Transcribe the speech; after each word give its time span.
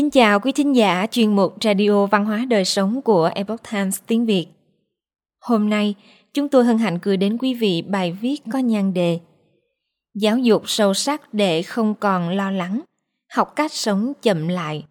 Xin 0.00 0.10
chào 0.10 0.40
quý 0.40 0.52
thính 0.52 0.76
giả 0.76 1.06
chuyên 1.10 1.36
mục 1.36 1.56
Radio 1.64 2.06
Văn 2.06 2.24
hóa 2.24 2.44
Đời 2.48 2.64
Sống 2.64 3.02
của 3.02 3.30
Epoch 3.34 3.60
Times 3.72 4.00
tiếng 4.06 4.26
Việt. 4.26 4.46
Hôm 5.40 5.70
nay, 5.70 5.94
chúng 6.34 6.48
tôi 6.48 6.64
hân 6.64 6.78
hạnh 6.78 6.98
gửi 7.02 7.16
đến 7.16 7.38
quý 7.38 7.54
vị 7.54 7.82
bài 7.82 8.12
viết 8.12 8.42
có 8.52 8.58
nhan 8.58 8.94
đề 8.94 9.18
Giáo 10.14 10.38
dục 10.38 10.62
sâu 10.66 10.94
sắc 10.94 11.34
để 11.34 11.62
không 11.62 11.94
còn 11.94 12.28
lo 12.28 12.50
lắng, 12.50 12.80
học 13.32 13.52
cách 13.56 13.72
sống 13.72 14.12
chậm 14.22 14.48
lại. 14.48 14.84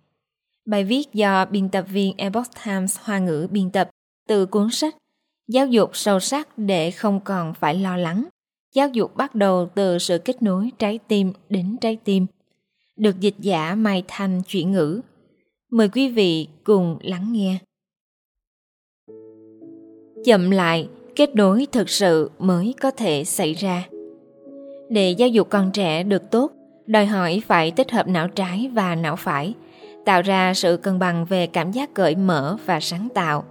Bài 0.65 0.83
viết 0.83 1.13
do 1.13 1.45
biên 1.45 1.69
tập 1.69 1.85
viên 1.89 2.17
Epoch 2.17 2.47
Times 2.65 2.97
Hoa 3.01 3.19
ngữ 3.19 3.47
biên 3.51 3.71
tập 3.71 3.89
từ 4.27 4.45
cuốn 4.45 4.69
sách 4.71 4.95
Giáo 5.47 5.67
dục 5.67 5.89
sâu 5.93 6.19
sắc 6.19 6.57
để 6.57 6.91
không 6.91 7.19
còn 7.19 7.53
phải 7.53 7.75
lo 7.75 7.97
lắng. 7.97 8.25
Giáo 8.75 8.89
dục 8.89 9.15
bắt 9.15 9.35
đầu 9.35 9.69
từ 9.75 9.97
sự 9.97 10.17
kết 10.17 10.41
nối 10.41 10.71
trái 10.79 10.99
tim 11.07 11.33
đến 11.49 11.77
trái 11.81 11.97
tim– 12.03 12.25
được 12.99 13.19
dịch 13.19 13.35
giả 13.39 13.75
Mai 13.75 14.03
Thanh 14.07 14.41
chuyển 14.41 14.71
ngữ. 14.71 15.01
Mời 15.71 15.89
quý 15.89 16.09
vị 16.09 16.47
cùng 16.63 16.97
lắng 17.01 17.33
nghe. 17.33 17.57
Chậm 20.25 20.51
lại, 20.51 20.87
kết 21.15 21.35
nối 21.35 21.67
thực 21.71 21.89
sự 21.89 22.31
mới 22.39 22.73
có 22.81 22.91
thể 22.91 23.23
xảy 23.23 23.53
ra. 23.53 23.87
Để 24.89 25.11
giáo 25.11 25.29
dục 25.29 25.49
con 25.49 25.71
trẻ 25.71 26.03
được 26.03 26.31
tốt, 26.31 26.51
đòi 26.85 27.05
hỏi 27.05 27.41
phải 27.47 27.71
tích 27.71 27.91
hợp 27.91 28.07
não 28.07 28.27
trái 28.27 28.69
và 28.73 28.95
não 28.95 29.15
phải, 29.15 29.53
tạo 30.05 30.21
ra 30.21 30.53
sự 30.53 30.77
cân 30.77 30.99
bằng 30.99 31.25
về 31.25 31.47
cảm 31.47 31.71
giác 31.71 31.93
cởi 31.93 32.15
mở 32.15 32.57
và 32.65 32.79
sáng 32.79 33.07
tạo. 33.13 33.43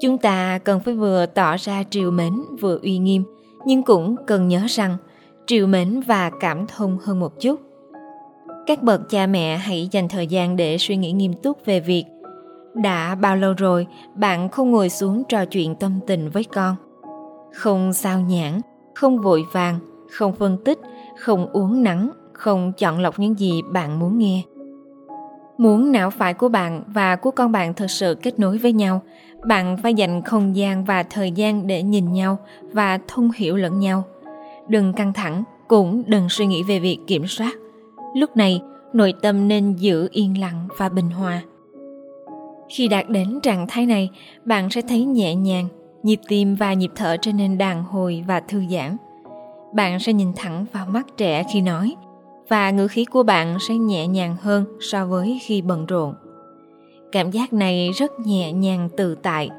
Chúng 0.00 0.18
ta 0.18 0.58
cần 0.58 0.80
phải 0.80 0.94
vừa 0.94 1.26
tỏ 1.26 1.56
ra 1.56 1.84
triều 1.90 2.10
mến 2.10 2.32
vừa 2.60 2.78
uy 2.82 2.98
nghiêm, 2.98 3.24
nhưng 3.66 3.82
cũng 3.82 4.16
cần 4.26 4.48
nhớ 4.48 4.60
rằng 4.68 4.96
triều 5.46 5.66
mến 5.66 6.00
và 6.00 6.30
cảm 6.40 6.66
thông 6.66 6.98
hơn 7.02 7.20
một 7.20 7.40
chút 7.40 7.71
các 8.66 8.82
bậc 8.82 9.10
cha 9.10 9.26
mẹ 9.26 9.56
hãy 9.56 9.88
dành 9.90 10.08
thời 10.08 10.26
gian 10.26 10.56
để 10.56 10.78
suy 10.78 10.96
nghĩ 10.96 11.12
nghiêm 11.12 11.32
túc 11.42 11.64
về 11.64 11.80
việc, 11.80 12.04
đã 12.74 13.14
bao 13.14 13.36
lâu 13.36 13.54
rồi 13.56 13.86
bạn 14.14 14.48
không 14.48 14.70
ngồi 14.70 14.88
xuống 14.88 15.22
trò 15.28 15.44
chuyện 15.44 15.74
tâm 15.74 16.00
tình 16.06 16.30
với 16.30 16.44
con? 16.44 16.76
Không 17.52 17.92
sao 17.92 18.20
nhãn, 18.20 18.60
không 18.94 19.18
vội 19.18 19.44
vàng, 19.52 19.78
không 20.10 20.32
phân 20.32 20.58
tích, 20.64 20.78
không 21.18 21.46
uống 21.52 21.82
nắng, 21.82 22.10
không 22.32 22.72
chọn 22.78 23.00
lọc 23.00 23.18
những 23.18 23.38
gì 23.38 23.62
bạn 23.72 23.98
muốn 23.98 24.18
nghe. 24.18 24.42
Muốn 25.58 25.92
não 25.92 26.10
phải 26.10 26.34
của 26.34 26.48
bạn 26.48 26.82
và 26.86 27.16
của 27.16 27.30
con 27.30 27.52
bạn 27.52 27.74
thật 27.74 27.90
sự 27.90 28.14
kết 28.22 28.38
nối 28.38 28.58
với 28.58 28.72
nhau, 28.72 29.02
bạn 29.44 29.76
phải 29.82 29.94
dành 29.94 30.22
không 30.22 30.56
gian 30.56 30.84
và 30.84 31.02
thời 31.02 31.30
gian 31.30 31.66
để 31.66 31.82
nhìn 31.82 32.12
nhau 32.12 32.38
và 32.72 32.98
thông 33.08 33.30
hiểu 33.36 33.56
lẫn 33.56 33.78
nhau. 33.78 34.04
Đừng 34.68 34.92
căng 34.92 35.12
thẳng, 35.12 35.44
cũng 35.68 36.02
đừng 36.06 36.28
suy 36.28 36.46
nghĩ 36.46 36.62
về 36.62 36.78
việc 36.78 36.98
kiểm 37.06 37.26
soát 37.26 37.52
lúc 38.14 38.36
này, 38.36 38.62
nội 38.92 39.14
tâm 39.22 39.48
nên 39.48 39.72
giữ 39.72 40.08
yên 40.10 40.40
lặng 40.40 40.68
và 40.78 40.88
bình 40.88 41.10
hòa. 41.10 41.42
Khi 42.68 42.88
đạt 42.88 43.10
đến 43.10 43.40
trạng 43.42 43.66
thái 43.68 43.86
này, 43.86 44.10
bạn 44.44 44.70
sẽ 44.70 44.80
thấy 44.88 45.04
nhẹ 45.04 45.34
nhàng, 45.34 45.68
nhịp 46.02 46.20
tim 46.28 46.54
và 46.54 46.72
nhịp 46.72 46.90
thở 46.96 47.16
trở 47.16 47.32
nên 47.32 47.58
đàn 47.58 47.84
hồi 47.84 48.24
và 48.26 48.40
thư 48.40 48.62
giãn. 48.70 48.96
Bạn 49.74 50.00
sẽ 50.00 50.12
nhìn 50.12 50.32
thẳng 50.36 50.66
vào 50.72 50.86
mắt 50.86 51.06
trẻ 51.16 51.44
khi 51.52 51.60
nói, 51.60 51.94
và 52.48 52.70
ngữ 52.70 52.88
khí 52.88 53.04
của 53.04 53.22
bạn 53.22 53.58
sẽ 53.60 53.74
nhẹ 53.74 54.06
nhàng 54.06 54.36
hơn 54.40 54.64
so 54.80 55.06
với 55.06 55.40
khi 55.42 55.62
bận 55.62 55.86
rộn. 55.86 56.14
Cảm 57.12 57.30
giác 57.30 57.52
này 57.52 57.90
rất 57.94 58.12
nhẹ 58.20 58.52
nhàng 58.52 58.88
tự 58.96 59.14
tại. 59.14 59.50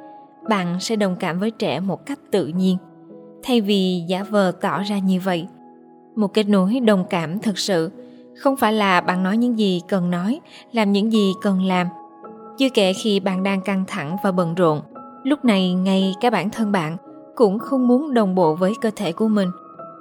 Bạn 0.49 0.79
sẽ 0.79 0.95
đồng 0.95 1.15
cảm 1.15 1.39
với 1.39 1.51
trẻ 1.51 1.79
một 1.79 2.05
cách 2.05 2.19
tự 2.31 2.47
nhiên. 2.47 2.77
Thay 3.43 3.61
vì 3.61 4.03
giả 4.07 4.23
vờ 4.23 4.51
tỏ 4.61 4.83
ra 4.83 4.97
như 4.97 5.19
vậy, 5.19 5.47
một 6.15 6.33
kết 6.33 6.43
nối 6.43 6.79
đồng 6.79 7.05
cảm 7.09 7.39
thực 7.39 7.57
sự 7.57 7.91
không 8.35 8.55
phải 8.55 8.73
là 8.73 9.01
bạn 9.01 9.23
nói 9.23 9.37
những 9.37 9.59
gì 9.59 9.81
cần 9.87 10.11
nói, 10.11 10.39
làm 10.71 10.91
những 10.91 11.11
gì 11.11 11.33
cần 11.41 11.63
làm. 11.63 11.87
Chưa 12.57 12.69
kể 12.73 12.93
khi 12.93 13.19
bạn 13.19 13.43
đang 13.43 13.61
căng 13.61 13.83
thẳng 13.87 14.17
và 14.23 14.31
bận 14.31 14.55
rộn, 14.55 14.81
lúc 15.23 15.45
này 15.45 15.73
ngay 15.73 16.15
cả 16.21 16.29
bản 16.29 16.49
thân 16.49 16.71
bạn 16.71 16.97
cũng 17.35 17.59
không 17.59 17.87
muốn 17.87 18.13
đồng 18.13 18.35
bộ 18.35 18.55
với 18.55 18.73
cơ 18.81 18.91
thể 18.95 19.11
của 19.11 19.27
mình, 19.27 19.49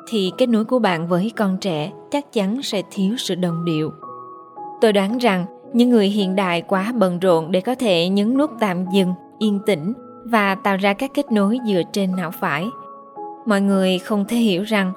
thì 0.08 0.32
kết 0.38 0.48
nối 0.48 0.64
của 0.64 0.78
bạn 0.78 1.08
với 1.08 1.32
con 1.36 1.56
trẻ 1.60 1.92
chắc 2.10 2.32
chắn 2.32 2.62
sẽ 2.62 2.82
thiếu 2.90 3.16
sự 3.18 3.34
đồng 3.34 3.64
điệu. 3.64 3.92
Tôi 4.80 4.92
đoán 4.92 5.18
rằng 5.18 5.46
những 5.72 5.90
người 5.90 6.06
hiện 6.08 6.36
đại 6.36 6.62
quá 6.62 6.92
bận 6.96 7.18
rộn 7.18 7.52
để 7.52 7.60
có 7.60 7.74
thể 7.74 8.08
nhấn 8.08 8.36
nút 8.36 8.50
tạm 8.60 8.84
dừng, 8.92 9.14
yên 9.38 9.60
tĩnh 9.66 9.92
và 10.24 10.54
tạo 10.54 10.76
ra 10.76 10.92
các 10.92 11.10
kết 11.14 11.32
nối 11.32 11.58
dựa 11.66 11.82
trên 11.92 12.16
não 12.16 12.30
phải. 12.30 12.66
Mọi 13.46 13.60
người 13.60 13.98
không 13.98 14.24
thể 14.28 14.36
hiểu 14.36 14.62
rằng 14.62 14.92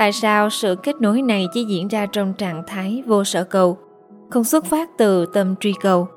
tại 0.00 0.12
sao 0.12 0.50
sự 0.50 0.76
kết 0.82 1.00
nối 1.00 1.22
này 1.22 1.46
chỉ 1.52 1.64
diễn 1.64 1.88
ra 1.88 2.06
trong 2.06 2.32
trạng 2.32 2.62
thái 2.66 3.02
vô 3.06 3.24
sở 3.24 3.44
cầu, 3.44 3.78
không 4.30 4.44
xuất 4.44 4.64
phát 4.64 4.90
từ 4.98 5.26
tâm 5.26 5.56
truy 5.56 5.74
cầu? 5.80 6.08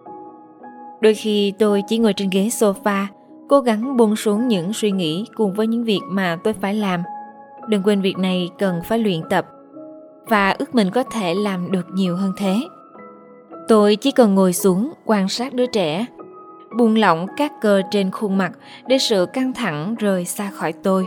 Đôi 1.01 1.13
khi 1.13 1.53
tôi 1.59 1.83
chỉ 1.87 1.97
ngồi 1.97 2.13
trên 2.13 2.29
ghế 2.29 2.47
sofa, 2.47 3.05
cố 3.49 3.59
gắng 3.59 3.97
buông 3.97 4.15
xuống 4.15 4.47
những 4.47 4.73
suy 4.73 4.91
nghĩ 4.91 5.25
cùng 5.35 5.53
với 5.53 5.67
những 5.67 5.83
việc 5.83 5.99
mà 6.09 6.37
tôi 6.43 6.53
phải 6.53 6.73
làm. 6.73 7.03
Đừng 7.67 7.83
quên 7.83 8.01
việc 8.01 8.17
này 8.17 8.49
cần 8.59 8.81
phải 8.85 8.99
luyện 8.99 9.21
tập, 9.29 9.45
và 10.27 10.51
ước 10.51 10.75
mình 10.75 10.91
có 10.91 11.03
thể 11.03 11.33
làm 11.33 11.71
được 11.71 11.85
nhiều 11.93 12.15
hơn 12.15 12.31
thế. 12.37 12.55
Tôi 13.67 13.95
chỉ 13.95 14.11
cần 14.11 14.35
ngồi 14.35 14.53
xuống 14.53 14.93
quan 15.05 15.29
sát 15.29 15.53
đứa 15.53 15.65
trẻ, 15.65 16.05
buông 16.77 16.97
lỏng 16.97 17.27
các 17.37 17.51
cơ 17.61 17.81
trên 17.91 18.11
khuôn 18.11 18.37
mặt 18.37 18.51
để 18.87 18.97
sự 18.97 19.25
căng 19.33 19.53
thẳng 19.53 19.95
rời 19.95 20.25
xa 20.25 20.49
khỏi 20.49 20.73
tôi. 20.73 21.05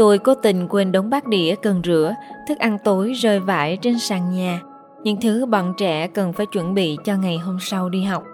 Tôi 0.00 0.18
cố 0.18 0.34
tình 0.34 0.66
quên 0.68 0.92
đống 0.92 1.10
bát 1.10 1.26
đĩa 1.26 1.54
cần 1.62 1.80
rửa, 1.84 2.14
thức 2.48 2.58
ăn 2.58 2.78
tối 2.84 3.12
rơi 3.12 3.40
vãi 3.40 3.76
trên 3.76 3.98
sàn 3.98 4.32
nhà, 4.34 4.62
những 5.02 5.20
thứ 5.20 5.46
bọn 5.46 5.74
trẻ 5.78 6.06
cần 6.06 6.32
phải 6.32 6.46
chuẩn 6.46 6.74
bị 6.74 6.96
cho 7.04 7.16
ngày 7.16 7.38
hôm 7.38 7.58
sau 7.60 7.88
đi 7.88 8.02
học, 8.02 8.24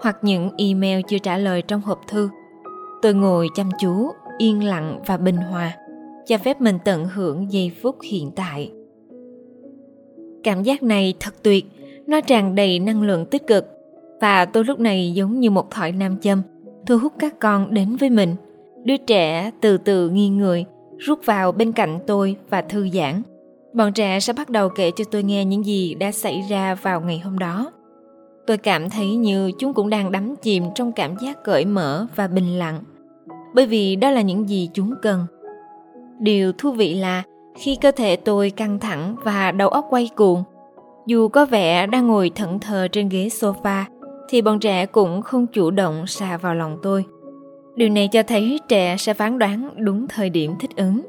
hoặc 0.00 0.18
những 0.22 0.50
email 0.58 1.00
chưa 1.08 1.18
trả 1.18 1.36
lời 1.36 1.62
trong 1.62 1.80
hộp 1.80 2.00
thư. 2.08 2.28
Tôi 3.02 3.14
ngồi 3.14 3.48
chăm 3.54 3.70
chú, 3.80 4.10
yên 4.38 4.64
lặng 4.64 5.00
và 5.06 5.16
bình 5.16 5.36
hòa, 5.36 5.76
cho 6.26 6.38
phép 6.38 6.60
mình 6.60 6.78
tận 6.84 7.04
hưởng 7.04 7.52
giây 7.52 7.72
phút 7.82 7.96
hiện 8.02 8.30
tại. 8.30 8.72
Cảm 10.44 10.62
giác 10.62 10.82
này 10.82 11.14
thật 11.20 11.34
tuyệt, 11.42 11.64
nó 12.06 12.20
tràn 12.20 12.54
đầy 12.54 12.78
năng 12.78 13.02
lượng 13.02 13.26
tích 13.26 13.46
cực 13.46 13.66
và 14.20 14.44
tôi 14.44 14.64
lúc 14.64 14.80
này 14.80 15.12
giống 15.14 15.40
như 15.40 15.50
một 15.50 15.70
thỏi 15.70 15.92
nam 15.92 16.16
châm, 16.20 16.42
thu 16.86 16.98
hút 16.98 17.12
các 17.18 17.38
con 17.40 17.74
đến 17.74 17.96
với 17.96 18.10
mình. 18.10 18.36
Đứa 18.84 18.96
trẻ 18.96 19.50
từ 19.60 19.78
từ 19.78 20.10
nghiêng 20.10 20.38
người, 20.38 20.64
rút 21.04 21.26
vào 21.26 21.52
bên 21.52 21.72
cạnh 21.72 21.98
tôi 22.06 22.36
và 22.50 22.62
thư 22.62 22.88
giãn. 22.88 23.22
Bọn 23.72 23.92
trẻ 23.92 24.20
sẽ 24.20 24.32
bắt 24.32 24.50
đầu 24.50 24.68
kể 24.68 24.90
cho 24.96 25.04
tôi 25.10 25.22
nghe 25.22 25.44
những 25.44 25.64
gì 25.64 25.94
đã 25.94 26.12
xảy 26.12 26.44
ra 26.50 26.74
vào 26.74 27.00
ngày 27.00 27.18
hôm 27.18 27.38
đó. 27.38 27.72
Tôi 28.46 28.56
cảm 28.56 28.90
thấy 28.90 29.16
như 29.16 29.52
chúng 29.58 29.74
cũng 29.74 29.90
đang 29.90 30.12
đắm 30.12 30.34
chìm 30.42 30.64
trong 30.74 30.92
cảm 30.92 31.16
giác 31.20 31.44
cởi 31.44 31.64
mở 31.64 32.06
và 32.16 32.28
bình 32.28 32.58
lặng. 32.58 32.80
Bởi 33.54 33.66
vì 33.66 33.96
đó 33.96 34.10
là 34.10 34.20
những 34.20 34.48
gì 34.48 34.70
chúng 34.74 34.94
cần. 35.02 35.26
Điều 36.18 36.52
thú 36.52 36.70
vị 36.70 36.94
là 36.94 37.22
khi 37.58 37.78
cơ 37.80 37.90
thể 37.90 38.16
tôi 38.16 38.50
căng 38.50 38.78
thẳng 38.78 39.16
và 39.24 39.52
đầu 39.52 39.68
óc 39.68 39.86
quay 39.90 40.10
cuồng, 40.16 40.44
dù 41.06 41.28
có 41.28 41.46
vẻ 41.46 41.86
đang 41.86 42.06
ngồi 42.06 42.30
thẫn 42.34 42.58
thờ 42.58 42.88
trên 42.92 43.08
ghế 43.08 43.28
sofa, 43.28 43.84
thì 44.28 44.42
bọn 44.42 44.58
trẻ 44.58 44.86
cũng 44.86 45.22
không 45.22 45.46
chủ 45.46 45.70
động 45.70 46.06
xà 46.06 46.36
vào 46.36 46.54
lòng 46.54 46.78
tôi. 46.82 47.04
Điều 47.76 47.88
này 47.88 48.08
cho 48.08 48.22
thấy 48.22 48.60
trẻ 48.68 48.96
sẽ 48.96 49.14
phán 49.14 49.38
đoán 49.38 49.70
đúng 49.76 50.08
thời 50.08 50.30
điểm 50.30 50.54
thích 50.60 50.70
ứng. 50.76 51.00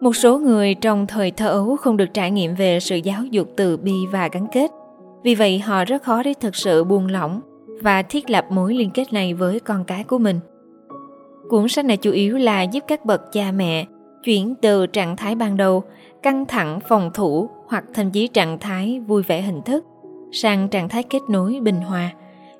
Một 0.00 0.16
số 0.16 0.38
người 0.38 0.74
trong 0.74 1.06
thời 1.06 1.30
thơ 1.30 1.48
ấu 1.48 1.76
không 1.76 1.96
được 1.96 2.14
trải 2.14 2.30
nghiệm 2.30 2.54
về 2.54 2.80
sự 2.80 2.96
giáo 2.96 3.24
dục 3.24 3.48
từ 3.56 3.76
bi 3.76 3.92
và 4.12 4.28
gắn 4.32 4.46
kết. 4.52 4.70
Vì 5.22 5.34
vậy, 5.34 5.58
họ 5.58 5.84
rất 5.84 6.02
khó 6.02 6.22
để 6.22 6.34
thực 6.40 6.56
sự 6.56 6.84
buông 6.84 7.06
lỏng 7.06 7.40
và 7.82 8.02
thiết 8.02 8.30
lập 8.30 8.46
mối 8.50 8.74
liên 8.74 8.90
kết 8.90 9.12
này 9.12 9.34
với 9.34 9.60
con 9.60 9.84
cái 9.84 10.04
của 10.04 10.18
mình. 10.18 10.40
Cuốn 11.48 11.68
sách 11.68 11.84
này 11.84 11.96
chủ 11.96 12.10
yếu 12.10 12.36
là 12.36 12.62
giúp 12.62 12.84
các 12.86 13.04
bậc 13.04 13.32
cha 13.32 13.52
mẹ 13.52 13.86
chuyển 14.24 14.54
từ 14.54 14.86
trạng 14.86 15.16
thái 15.16 15.34
ban 15.34 15.56
đầu, 15.56 15.82
căng 16.22 16.46
thẳng, 16.46 16.80
phòng 16.88 17.10
thủ 17.14 17.48
hoặc 17.66 17.84
thậm 17.94 18.10
chí 18.10 18.28
trạng 18.28 18.58
thái 18.58 19.00
vui 19.00 19.22
vẻ 19.22 19.42
hình 19.42 19.62
thức, 19.62 19.84
sang 20.32 20.68
trạng 20.68 20.88
thái 20.88 21.02
kết 21.02 21.22
nối, 21.28 21.58
bình 21.62 21.80
hòa 21.80 22.10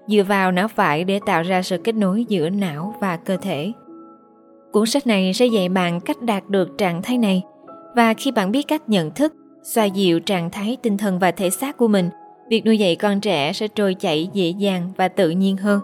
dựa 0.09 0.23
vào 0.23 0.53
não 0.53 0.69
phải 0.69 1.05
để 1.05 1.21
tạo 1.27 1.43
ra 1.43 1.63
sự 1.63 1.79
kết 1.85 1.95
nối 1.95 2.25
giữa 2.29 2.51
não 2.51 2.95
và 3.01 3.17
cơ 3.17 3.37
thể. 3.37 3.73
Cuốn 4.73 4.87
sách 4.87 5.07
này 5.07 5.35
sẽ 5.35 5.47
dạy 5.47 5.69
bạn 5.69 6.01
cách 6.01 6.23
đạt 6.23 6.49
được 6.49 6.79
trạng 6.79 7.03
thái 7.03 7.19
này 7.19 7.43
và 7.97 8.15
khi 8.15 8.31
bạn 8.31 8.53
biết 8.53 8.63
cách 8.69 8.89
nhận 8.89 9.11
thức, 9.11 9.35
xoa 9.63 9.85
dịu 9.85 10.21
trạng 10.21 10.51
thái 10.51 10.77
tinh 10.83 10.97
thần 10.97 11.19
và 11.19 11.31
thể 11.31 11.51
xác 11.51 11.77
của 11.77 11.89
mình, 11.89 12.11
việc 12.51 12.67
nuôi 12.67 12.79
dạy 12.79 12.97
con 12.97 13.21
trẻ 13.21 13.53
sẽ 13.53 13.69
trôi 13.69 13.95
chảy 13.95 14.29
dễ 14.33 14.49
dàng 14.49 14.93
và 14.97 15.09
tự 15.09 15.31
nhiên 15.31 15.57
hơn. 15.57 15.81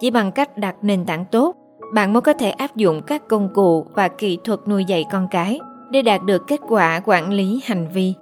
Chỉ 0.00 0.10
bằng 0.10 0.32
cách 0.32 0.58
đặt 0.58 0.76
nền 0.82 1.04
tảng 1.04 1.24
tốt, 1.24 1.56
bạn 1.94 2.12
mới 2.12 2.20
có 2.20 2.32
thể 2.32 2.50
áp 2.50 2.76
dụng 2.76 3.02
các 3.06 3.28
công 3.28 3.48
cụ 3.54 3.86
và 3.94 4.08
kỹ 4.08 4.38
thuật 4.44 4.68
nuôi 4.68 4.84
dạy 4.84 5.04
con 5.12 5.28
cái 5.30 5.60
để 5.90 6.02
đạt 6.02 6.24
được 6.24 6.46
kết 6.46 6.60
quả 6.68 7.00
quản 7.04 7.32
lý 7.32 7.60
hành 7.64 7.88
vi. 7.92 8.14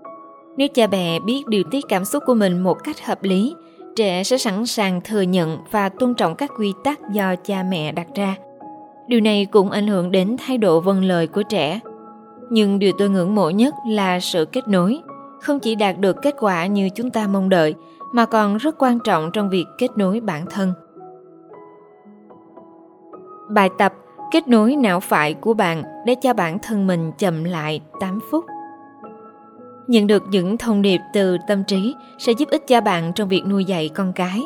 Nếu 0.57 0.69
cha 0.69 0.87
mẹ 0.87 1.21
biết 1.21 1.47
điều 1.47 1.63
tiết 1.71 1.85
cảm 1.89 2.05
xúc 2.05 2.23
của 2.27 2.35
mình 2.35 2.59
một 2.59 2.77
cách 2.85 3.05
hợp 3.05 3.23
lý 3.23 3.55
trẻ 3.99 4.25
sẽ 4.25 4.39
sẵn 4.39 4.67
sàng 4.67 5.01
thừa 5.05 5.23
nhận 5.23 5.59
và 5.71 5.89
tôn 5.89 6.15
trọng 6.15 6.35
các 6.35 6.51
quy 6.59 6.73
tắc 6.85 7.01
do 7.13 7.35
cha 7.37 7.63
mẹ 7.63 7.93
đặt 7.93 8.07
ra 8.15 8.37
điều 9.07 9.21
này 9.21 9.47
cũng 9.51 9.71
ảnh 9.71 9.87
hưởng 9.87 10.11
đến 10.11 10.37
thái 10.47 10.59
độ 10.59 10.81
vâng 10.81 11.05
lời 11.05 11.27
của 11.27 11.43
trẻ 11.43 11.81
nhưng 12.51 12.79
điều 12.79 12.93
tôi 12.99 13.11
ngưỡng 13.11 13.35
mộ 13.35 13.51
nhất 13.51 13.75
là 13.87 14.21
sự 14.21 14.45
kết 14.45 14.69
nối, 14.69 15.01
không 15.41 15.61
chỉ 15.61 15.75
đạt 15.75 15.99
được 15.99 16.17
kết 16.23 16.35
quả 16.41 16.67
như 16.67 16.89
chúng 16.95 17.11
ta 17.11 17.27
mong 17.27 17.49
đợi, 17.49 17.75
mà 18.13 18.27
còn 18.27 18.57
rất 18.57 18.75
quan 18.79 18.99
trọng 19.01 19.31
trong 19.33 19.51
việc 19.51 19.65
kết 19.79 19.91
nối 19.97 20.21
bản 20.21 20.47
thân. 20.51 20.73
Bài 23.49 23.71
tập 23.79 23.95
kết 24.33 24.49
nối 24.49 24.77
não 24.77 25.01
phải 25.01 25.35
của 25.35 25.55
bạn 25.55 25.83
để 26.07 26.15
cho 26.15 26.33
bản 26.33 26.59
thân 26.63 26.87
mình 26.87 27.13
chậm 27.19 27.45
lại 27.45 27.81
8 28.01 28.21
phút. 28.31 28.45
Nhận 29.89 30.07
được 30.07 30.23
những 30.31 30.59
thông 30.59 30.83
điệp 30.83 31.01
từ 31.13 31.37
tâm 31.49 31.65
trí 31.65 31.95
sẽ 32.19 32.33
giúp 32.33 32.49
ích 32.51 32.67
cho 32.67 32.81
bạn 32.81 33.13
trong 33.13 33.29
việc 33.29 33.43
nuôi 33.47 33.65
dạy 33.65 33.91
con 33.95 34.13
cái. 34.13 34.43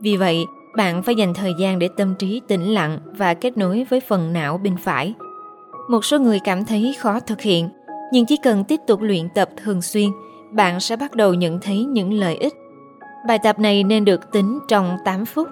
Vì 0.00 0.16
vậy, 0.16 0.46
bạn 0.76 1.02
phải 1.02 1.14
dành 1.14 1.34
thời 1.34 1.52
gian 1.60 1.78
để 1.78 1.88
tâm 1.96 2.14
trí 2.14 2.40
tĩnh 2.48 2.74
lặng 2.74 2.98
và 3.04 3.34
kết 3.34 3.56
nối 3.56 3.86
với 3.90 4.00
phần 4.00 4.32
não 4.32 4.58
bên 4.58 4.76
phải. 4.76 5.14
Một 5.88 6.04
số 6.04 6.18
người 6.18 6.40
cảm 6.44 6.64
thấy 6.64 6.94
khó 6.98 7.20
thực 7.20 7.40
hiện, 7.40 7.68
nhưng 8.12 8.26
chỉ 8.26 8.36
cần 8.42 8.64
tiếp 8.64 8.80
tục 8.86 9.00
luyện 9.00 9.28
tập 9.34 9.48
thường 9.64 9.82
xuyên, 9.82 10.10
bạn 10.50 10.80
sẽ 10.80 10.96
bắt 10.96 11.14
đầu 11.14 11.34
nhận 11.34 11.60
thấy 11.60 11.84
những 11.84 12.12
lợi 12.12 12.36
ích. 12.36 12.54
Bài 13.26 13.38
tập 13.42 13.58
này 13.58 13.84
nên 13.84 14.04
được 14.04 14.32
tính 14.32 14.58
trong 14.68 14.96
8 15.04 15.24
phút. 15.24 15.48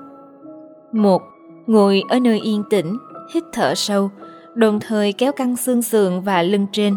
1. 0.92 1.22
Ngồi 1.66 2.02
ở 2.08 2.18
nơi 2.18 2.40
yên 2.40 2.62
tĩnh, 2.70 2.98
hít 3.34 3.44
thở 3.52 3.74
sâu, 3.74 4.10
đồng 4.54 4.80
thời 4.80 5.12
kéo 5.12 5.32
căng 5.32 5.56
xương 5.56 5.82
sườn 5.82 6.20
và 6.20 6.42
lưng 6.42 6.66
trên, 6.72 6.96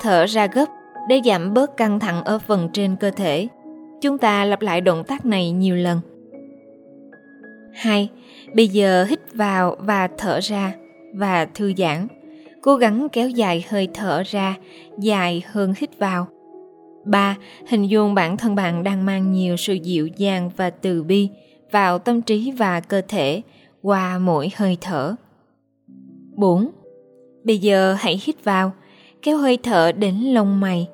thở 0.00 0.26
ra 0.26 0.46
gấp 0.46 0.66
để 1.08 1.20
giảm 1.24 1.54
bớt 1.54 1.76
căng 1.76 2.00
thẳng 2.00 2.24
ở 2.24 2.38
phần 2.38 2.68
trên 2.72 2.96
cơ 2.96 3.10
thể. 3.10 3.48
Chúng 4.00 4.18
ta 4.18 4.44
lặp 4.44 4.62
lại 4.62 4.80
động 4.80 5.04
tác 5.04 5.26
này 5.26 5.50
nhiều 5.50 5.76
lần. 5.76 6.00
2. 7.74 8.08
Bây 8.54 8.68
giờ 8.68 9.04
hít 9.04 9.34
vào 9.34 9.76
và 9.78 10.08
thở 10.18 10.40
ra 10.42 10.74
và 11.14 11.44
thư 11.44 11.72
giãn. 11.76 12.06
Cố 12.62 12.76
gắng 12.76 13.08
kéo 13.12 13.28
dài 13.28 13.64
hơi 13.68 13.88
thở 13.94 14.22
ra, 14.26 14.56
dài 14.98 15.42
hơn 15.46 15.74
hít 15.78 15.98
vào. 15.98 16.26
3. 17.04 17.36
Hình 17.68 17.90
dung 17.90 18.14
bản 18.14 18.36
thân 18.36 18.54
bạn 18.54 18.82
đang 18.84 19.06
mang 19.06 19.32
nhiều 19.32 19.56
sự 19.56 19.74
dịu 19.74 20.06
dàng 20.06 20.50
và 20.56 20.70
từ 20.70 21.02
bi 21.02 21.28
vào 21.70 21.98
tâm 21.98 22.22
trí 22.22 22.50
và 22.50 22.80
cơ 22.80 23.02
thể 23.08 23.42
qua 23.82 24.18
mỗi 24.18 24.50
hơi 24.56 24.76
thở. 24.80 25.14
4. 26.36 26.70
Bây 27.44 27.58
giờ 27.58 27.96
hãy 27.98 28.20
hít 28.24 28.44
vào, 28.44 28.72
kéo 29.24 29.38
hơi 29.38 29.58
thở 29.62 29.92
đến 29.92 30.14
lông 30.14 30.60
mày, 30.60 30.88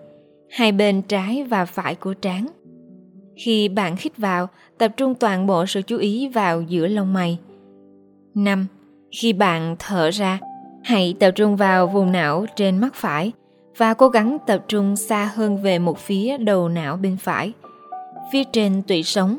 hai 0.50 0.72
bên 0.72 1.02
trái 1.02 1.44
và 1.44 1.64
phải 1.64 1.94
của 1.94 2.14
trán. 2.14 2.46
Khi 3.36 3.68
bạn 3.68 3.96
hít 3.98 4.16
vào, 4.16 4.48
tập 4.78 4.92
trung 4.96 5.14
toàn 5.14 5.46
bộ 5.46 5.66
sự 5.66 5.82
chú 5.82 5.98
ý 5.98 6.28
vào 6.28 6.62
giữa 6.62 6.86
lông 6.86 7.12
mày. 7.12 7.38
5. 8.34 8.66
Khi 9.12 9.32
bạn 9.32 9.76
thở 9.78 10.10
ra, 10.10 10.38
hãy 10.84 11.14
tập 11.20 11.30
trung 11.30 11.56
vào 11.56 11.86
vùng 11.86 12.12
não 12.12 12.46
trên 12.56 12.78
mắt 12.78 12.94
phải 12.94 13.32
và 13.76 13.94
cố 13.94 14.08
gắng 14.08 14.38
tập 14.46 14.64
trung 14.68 14.96
xa 14.96 15.30
hơn 15.34 15.62
về 15.62 15.78
một 15.78 15.98
phía 15.98 16.38
đầu 16.38 16.68
não 16.68 16.96
bên 16.96 17.16
phải, 17.16 17.52
phía 18.32 18.44
trên 18.44 18.82
tủy 18.82 19.02
sống. 19.02 19.36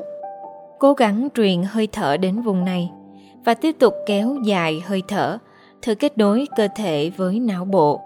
Cố 0.78 0.92
gắng 0.92 1.28
truyền 1.34 1.62
hơi 1.62 1.88
thở 1.92 2.16
đến 2.16 2.42
vùng 2.42 2.64
này 2.64 2.90
và 3.44 3.54
tiếp 3.54 3.76
tục 3.78 3.94
kéo 4.06 4.36
dài 4.44 4.82
hơi 4.86 5.02
thở, 5.08 5.38
thử 5.82 5.94
kết 5.94 6.18
nối 6.18 6.46
cơ 6.56 6.68
thể 6.76 7.10
với 7.16 7.40
não 7.40 7.64
bộ. 7.64 8.00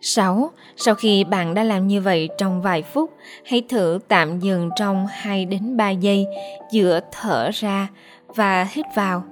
6. 0.00 0.50
Sau 0.76 0.94
khi 0.94 1.24
bạn 1.24 1.54
đã 1.54 1.64
làm 1.64 1.86
như 1.86 2.00
vậy 2.00 2.28
trong 2.38 2.62
vài 2.62 2.82
phút, 2.82 3.10
hãy 3.44 3.62
thử 3.68 3.98
tạm 4.08 4.38
dừng 4.40 4.70
trong 4.76 5.06
2 5.10 5.44
đến 5.44 5.76
3 5.76 5.90
giây 5.90 6.26
giữa 6.72 7.00
thở 7.12 7.50
ra 7.54 7.88
và 8.26 8.64
hít 8.72 8.86
vào. 8.94 9.22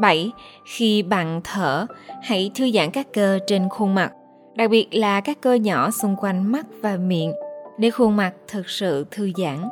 7. 0.00 0.32
Khi 0.66 1.02
bạn 1.02 1.40
thở, 1.44 1.86
hãy 2.22 2.50
thư 2.54 2.70
giãn 2.70 2.90
các 2.90 3.06
cơ 3.12 3.38
trên 3.46 3.68
khuôn 3.68 3.94
mặt, 3.94 4.12
đặc 4.54 4.70
biệt 4.70 4.88
là 4.94 5.20
các 5.20 5.40
cơ 5.40 5.54
nhỏ 5.54 5.90
xung 5.90 6.16
quanh 6.16 6.52
mắt 6.52 6.66
và 6.80 6.96
miệng 6.96 7.32
để 7.78 7.90
khuôn 7.90 8.16
mặt 8.16 8.32
thực 8.48 8.68
sự 8.68 9.06
thư 9.10 9.30
giãn. 9.36 9.68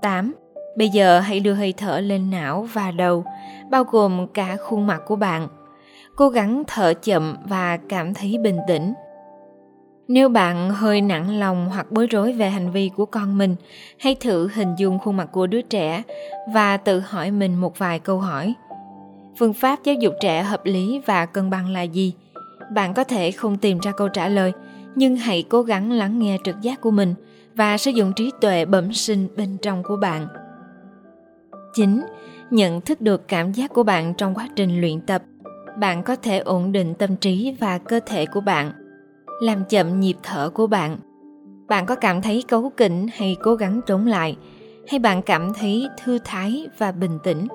8. 0.00 0.34
Bây 0.76 0.88
giờ 0.88 1.20
hãy 1.20 1.40
đưa 1.40 1.52
hơi 1.52 1.74
thở 1.76 2.00
lên 2.00 2.30
não 2.30 2.68
và 2.72 2.90
đầu, 2.90 3.24
bao 3.70 3.84
gồm 3.84 4.26
cả 4.34 4.56
khuôn 4.56 4.86
mặt 4.86 5.02
của 5.06 5.16
bạn 5.16 5.48
cố 6.16 6.28
gắng 6.28 6.62
thở 6.66 6.94
chậm 7.02 7.36
và 7.48 7.76
cảm 7.88 8.14
thấy 8.14 8.38
bình 8.38 8.58
tĩnh. 8.68 8.94
Nếu 10.08 10.28
bạn 10.28 10.70
hơi 10.70 11.00
nặng 11.00 11.38
lòng 11.38 11.68
hoặc 11.70 11.92
bối 11.92 12.06
rối 12.06 12.32
về 12.32 12.50
hành 12.50 12.70
vi 12.70 12.90
của 12.96 13.06
con 13.06 13.38
mình, 13.38 13.56
hãy 13.98 14.14
thử 14.14 14.48
hình 14.54 14.74
dung 14.78 14.98
khuôn 14.98 15.16
mặt 15.16 15.28
của 15.32 15.46
đứa 15.46 15.62
trẻ 15.62 16.02
và 16.54 16.76
tự 16.76 17.00
hỏi 17.00 17.30
mình 17.30 17.54
một 17.54 17.78
vài 17.78 17.98
câu 17.98 18.18
hỏi. 18.18 18.54
Phương 19.38 19.52
pháp 19.52 19.78
giáo 19.84 19.94
dục 19.94 20.14
trẻ 20.20 20.42
hợp 20.42 20.60
lý 20.64 21.00
và 21.06 21.26
cân 21.26 21.50
bằng 21.50 21.72
là 21.72 21.82
gì? 21.82 22.14
Bạn 22.74 22.94
có 22.94 23.04
thể 23.04 23.30
không 23.30 23.56
tìm 23.56 23.78
ra 23.78 23.92
câu 23.92 24.08
trả 24.08 24.28
lời, 24.28 24.52
nhưng 24.94 25.16
hãy 25.16 25.44
cố 25.48 25.62
gắng 25.62 25.92
lắng 25.92 26.18
nghe 26.18 26.38
trực 26.44 26.60
giác 26.60 26.80
của 26.80 26.90
mình 26.90 27.14
và 27.54 27.78
sử 27.78 27.90
dụng 27.90 28.12
trí 28.16 28.30
tuệ 28.40 28.64
bẩm 28.64 28.92
sinh 28.92 29.28
bên 29.36 29.56
trong 29.62 29.82
của 29.82 29.96
bạn. 29.96 30.26
9. 31.74 32.02
Nhận 32.50 32.80
thức 32.80 33.00
được 33.00 33.28
cảm 33.28 33.52
giác 33.52 33.72
của 33.74 33.82
bạn 33.82 34.14
trong 34.14 34.34
quá 34.34 34.48
trình 34.56 34.80
luyện 34.80 35.00
tập 35.00 35.22
bạn 35.78 36.02
có 36.02 36.16
thể 36.16 36.38
ổn 36.38 36.72
định 36.72 36.94
tâm 36.94 37.16
trí 37.16 37.54
và 37.60 37.78
cơ 37.78 38.00
thể 38.06 38.26
của 38.26 38.40
bạn 38.40 38.72
làm 39.40 39.64
chậm 39.64 40.00
nhịp 40.00 40.16
thở 40.22 40.50
của 40.50 40.66
bạn 40.66 40.98
bạn 41.68 41.86
có 41.86 41.94
cảm 41.94 42.22
thấy 42.22 42.44
cấu 42.48 42.72
kỉnh 42.76 43.06
hay 43.14 43.36
cố 43.42 43.54
gắng 43.54 43.80
chống 43.86 44.06
lại 44.06 44.36
hay 44.88 44.98
bạn 44.98 45.22
cảm 45.22 45.52
thấy 45.54 45.88
thư 46.04 46.18
thái 46.24 46.68
và 46.78 46.92
bình 46.92 47.18
tĩnh 47.24 47.46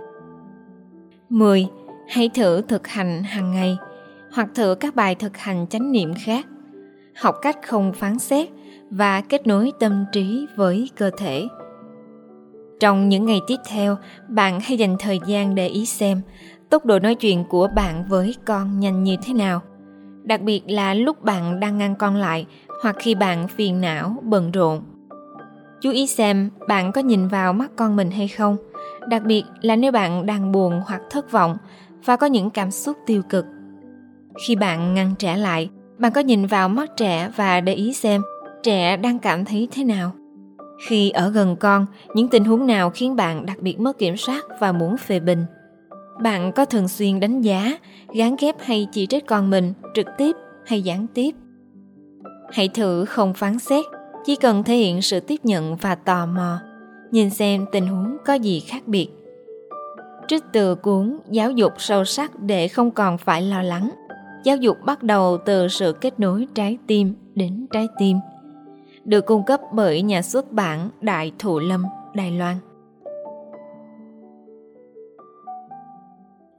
10. 1.29 1.68
Hãy 2.07 2.29
thử 2.29 2.62
thực 2.62 2.88
hành 2.88 3.23
hàng 3.23 3.51
ngày 3.51 3.77
hoặc 4.31 4.50
thử 4.56 4.75
các 4.75 4.95
bài 4.95 5.15
thực 5.15 5.38
hành 5.38 5.67
chánh 5.69 5.91
niệm 5.91 6.13
khác. 6.25 6.47
Học 7.15 7.35
cách 7.41 7.57
không 7.65 7.94
phán 7.94 8.19
xét 8.19 8.50
và 8.89 9.21
kết 9.21 9.47
nối 9.47 9.71
tâm 9.79 10.06
trí 10.12 10.47
với 10.56 10.89
cơ 10.95 11.12
thể. 11.17 11.47
Trong 12.79 13.09
những 13.09 13.25
ngày 13.25 13.39
tiếp 13.47 13.56
theo, 13.69 13.97
bạn 14.27 14.59
hãy 14.59 14.77
dành 14.77 14.95
thời 15.00 15.19
gian 15.25 15.56
để 15.56 15.67
ý 15.67 15.85
xem 15.85 16.21
tốc 16.71 16.85
độ 16.85 17.00
nói 17.00 17.15
chuyện 17.15 17.44
của 17.50 17.68
bạn 17.75 18.03
với 18.09 18.35
con 18.45 18.79
nhanh 18.79 19.03
như 19.03 19.15
thế 19.23 19.33
nào. 19.33 19.62
Đặc 20.23 20.41
biệt 20.41 20.62
là 20.68 20.94
lúc 20.94 21.23
bạn 21.23 21.59
đang 21.59 21.77
ngăn 21.77 21.95
con 21.95 22.15
lại 22.15 22.45
hoặc 22.83 22.95
khi 23.00 23.15
bạn 23.15 23.47
phiền 23.47 23.81
não, 23.81 24.15
bận 24.23 24.51
rộn. 24.51 24.81
Chú 25.81 25.91
ý 25.91 26.07
xem 26.07 26.50
bạn 26.68 26.91
có 26.91 27.01
nhìn 27.01 27.27
vào 27.27 27.53
mắt 27.53 27.71
con 27.75 27.95
mình 27.95 28.12
hay 28.12 28.27
không. 28.27 28.57
Đặc 29.07 29.23
biệt 29.23 29.44
là 29.62 29.75
nếu 29.75 29.91
bạn 29.91 30.25
đang 30.25 30.51
buồn 30.51 30.81
hoặc 30.85 31.01
thất 31.09 31.31
vọng 31.31 31.57
và 32.06 32.15
có 32.15 32.27
những 32.27 32.50
cảm 32.50 32.71
xúc 32.71 32.97
tiêu 33.06 33.21
cực. 33.29 33.45
Khi 34.47 34.56
bạn 34.56 34.94
ngăn 34.94 35.15
trẻ 35.19 35.38
lại, 35.38 35.69
bạn 35.97 36.12
có 36.12 36.21
nhìn 36.21 36.45
vào 36.45 36.69
mắt 36.69 36.98
trẻ 36.98 37.31
và 37.36 37.62
để 37.62 37.74
ý 37.74 37.93
xem 37.93 38.22
trẻ 38.63 38.98
đang 38.98 39.19
cảm 39.19 39.45
thấy 39.45 39.67
thế 39.72 39.84
nào. 39.84 40.12
Khi 40.88 41.10
ở 41.10 41.29
gần 41.29 41.55
con, 41.55 41.86
những 42.13 42.27
tình 42.27 42.45
huống 42.45 42.67
nào 42.67 42.89
khiến 42.89 43.15
bạn 43.15 43.45
đặc 43.45 43.57
biệt 43.60 43.79
mất 43.79 43.98
kiểm 43.98 44.17
soát 44.17 44.45
và 44.60 44.72
muốn 44.72 44.98
phê 44.98 45.19
bình? 45.19 45.45
Bạn 46.20 46.51
có 46.51 46.65
thường 46.65 46.88
xuyên 46.88 47.20
đánh 47.20 47.41
giá, 47.41 47.77
gán 48.13 48.36
ghép 48.39 48.56
hay 48.60 48.88
chỉ 48.91 49.08
trích 49.08 49.25
con 49.25 49.50
mình 49.50 49.74
trực 49.94 50.08
tiếp 50.18 50.36
hay 50.65 50.82
gián 50.82 51.08
tiếp? 51.13 51.32
Hãy 52.51 52.68
thử 52.68 53.06
không 53.06 53.34
phán 53.34 53.60
xét, 53.60 53.86
chỉ 54.25 54.36
cần 54.36 54.63
thể 54.63 54.75
hiện 54.75 55.01
sự 55.01 55.20
tiếp 55.20 55.39
nhận 55.44 55.75
và 55.75 55.96
tò 55.96 56.25
mò, 56.25 56.60
nhìn 57.12 57.30
xem 57.30 57.65
tình 57.72 57.88
huống 57.88 58.18
có 58.25 58.34
gì 58.34 58.60
khác 58.60 58.88
biệt. 58.88 59.08
Trích 60.27 60.44
từ 60.51 60.75
cuốn 60.75 61.18
giáo 61.30 61.51
dục 61.51 61.74
sâu 61.77 62.06
sắc 62.06 62.39
để 62.39 62.68
không 62.68 62.91
còn 62.91 63.18
phải 63.18 63.41
lo 63.41 63.62
lắng. 63.62 63.89
Giáo 64.44 64.58
dục 64.58 64.77
bắt 64.86 65.03
đầu 65.03 65.38
từ 65.46 65.68
sự 65.68 65.94
kết 66.01 66.20
nối 66.20 66.48
trái 66.56 66.77
tim 66.88 67.13
đến 67.36 67.68
trái 67.72 67.88
tim, 68.00 68.18
được 69.06 69.25
cung 69.25 69.46
cấp 69.46 69.62
bởi 69.74 70.01
nhà 70.01 70.22
xuất 70.22 70.51
bản 70.51 70.89
đại 71.01 71.32
thụ 71.39 71.60
lâm, 71.60 71.86
đài 72.13 72.32
loan. 72.32 72.56